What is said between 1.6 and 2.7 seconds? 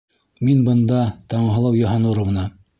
Йыһаннуровна!